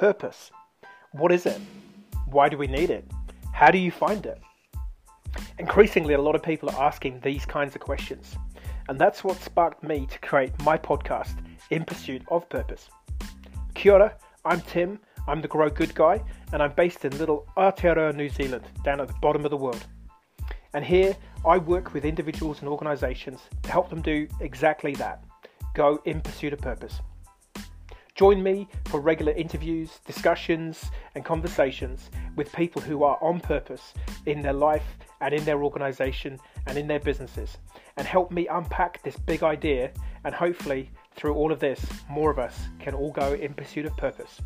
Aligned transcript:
Purpose. 0.00 0.50
What 1.12 1.30
is 1.30 1.44
it? 1.44 1.60
Why 2.30 2.48
do 2.48 2.56
we 2.56 2.66
need 2.66 2.88
it? 2.88 3.04
How 3.52 3.70
do 3.70 3.76
you 3.76 3.90
find 3.90 4.24
it? 4.24 4.40
Increasingly, 5.58 6.14
a 6.14 6.20
lot 6.22 6.34
of 6.34 6.42
people 6.42 6.70
are 6.70 6.82
asking 6.82 7.20
these 7.20 7.44
kinds 7.44 7.74
of 7.74 7.82
questions, 7.82 8.34
and 8.88 8.98
that's 8.98 9.22
what 9.22 9.38
sparked 9.42 9.82
me 9.82 10.06
to 10.06 10.18
create 10.20 10.58
my 10.62 10.78
podcast, 10.78 11.34
In 11.68 11.84
Pursuit 11.84 12.22
of 12.28 12.48
Purpose. 12.48 12.88
Kia 13.74 13.92
ora, 13.92 14.16
I'm 14.46 14.62
Tim, 14.62 14.98
I'm 15.28 15.42
the 15.42 15.48
Grow 15.48 15.68
Good 15.68 15.94
guy, 15.94 16.24
and 16.54 16.62
I'm 16.62 16.72
based 16.72 17.04
in 17.04 17.18
little 17.18 17.46
Aotearoa, 17.58 18.16
New 18.16 18.30
Zealand, 18.30 18.64
down 18.82 19.02
at 19.02 19.08
the 19.08 19.20
bottom 19.20 19.44
of 19.44 19.50
the 19.50 19.58
world. 19.58 19.84
And 20.72 20.82
here, 20.82 21.14
I 21.46 21.58
work 21.58 21.92
with 21.92 22.06
individuals 22.06 22.60
and 22.60 22.70
organisations 22.70 23.40
to 23.64 23.70
help 23.70 23.90
them 23.90 24.00
do 24.00 24.26
exactly 24.40 24.94
that 24.94 25.22
go 25.74 26.00
in 26.06 26.22
pursuit 26.22 26.54
of 26.54 26.58
purpose. 26.58 27.02
Join 28.20 28.42
me 28.42 28.68
for 28.84 29.00
regular 29.00 29.32
interviews, 29.32 29.98
discussions, 30.06 30.90
and 31.14 31.24
conversations 31.24 32.10
with 32.36 32.52
people 32.52 32.82
who 32.82 33.02
are 33.02 33.16
on 33.22 33.40
purpose 33.40 33.94
in 34.26 34.42
their 34.42 34.52
life 34.52 34.98
and 35.22 35.32
in 35.32 35.42
their 35.46 35.64
organisation 35.64 36.38
and 36.66 36.76
in 36.76 36.86
their 36.86 37.00
businesses, 37.00 37.56
and 37.96 38.06
help 38.06 38.30
me 38.30 38.46
unpack 38.48 39.02
this 39.02 39.16
big 39.16 39.42
idea. 39.42 39.90
And 40.24 40.34
hopefully, 40.34 40.90
through 41.16 41.32
all 41.32 41.50
of 41.50 41.60
this, 41.60 41.82
more 42.10 42.30
of 42.30 42.38
us 42.38 42.68
can 42.78 42.92
all 42.92 43.10
go 43.10 43.32
in 43.32 43.54
pursuit 43.54 43.86
of 43.86 43.96
purpose. 43.96 44.42